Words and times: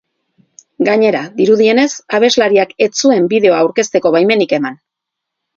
Gainera, 0.87 1.19
dirudienez, 1.41 1.93
abeslariak 2.19 2.73
ez 2.89 2.91
zuen 3.05 3.31
bideoa 3.35 3.63
aurkezteko 3.67 4.17
baimenik 4.17 4.57
eman. 4.61 4.85